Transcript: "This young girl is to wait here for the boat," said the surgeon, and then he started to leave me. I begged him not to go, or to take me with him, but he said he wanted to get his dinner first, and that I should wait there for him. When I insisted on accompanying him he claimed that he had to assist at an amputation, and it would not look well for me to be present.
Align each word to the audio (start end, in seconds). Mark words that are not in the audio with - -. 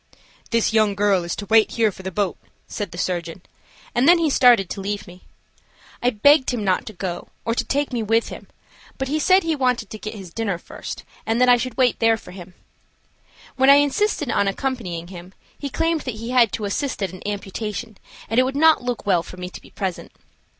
"This 0.49 0.73
young 0.73 0.95
girl 0.95 1.23
is 1.23 1.35
to 1.35 1.45
wait 1.45 1.73
here 1.73 1.91
for 1.91 2.01
the 2.01 2.09
boat," 2.09 2.35
said 2.67 2.89
the 2.89 2.97
surgeon, 2.97 3.43
and 3.93 4.09
then 4.09 4.17
he 4.17 4.31
started 4.31 4.67
to 4.71 4.81
leave 4.81 5.05
me. 5.05 5.25
I 6.01 6.09
begged 6.09 6.49
him 6.49 6.63
not 6.63 6.87
to 6.87 6.93
go, 6.93 7.27
or 7.45 7.53
to 7.53 7.63
take 7.63 7.93
me 7.93 8.01
with 8.01 8.29
him, 8.29 8.47
but 8.97 9.09
he 9.09 9.19
said 9.19 9.43
he 9.43 9.55
wanted 9.55 9.91
to 9.91 9.99
get 9.99 10.15
his 10.15 10.33
dinner 10.33 10.57
first, 10.57 11.03
and 11.23 11.39
that 11.39 11.49
I 11.49 11.57
should 11.57 11.77
wait 11.77 11.99
there 11.99 12.17
for 12.17 12.31
him. 12.31 12.55
When 13.57 13.69
I 13.69 13.75
insisted 13.75 14.31
on 14.31 14.47
accompanying 14.47 15.09
him 15.09 15.35
he 15.55 15.69
claimed 15.69 16.01
that 16.01 16.15
he 16.15 16.31
had 16.31 16.51
to 16.53 16.65
assist 16.65 17.03
at 17.03 17.11
an 17.13 17.21
amputation, 17.27 17.99
and 18.27 18.39
it 18.39 18.43
would 18.43 18.55
not 18.57 18.81
look 18.81 19.05
well 19.05 19.21
for 19.21 19.37
me 19.37 19.51
to 19.51 19.61
be 19.61 19.69
present. 19.69 20.11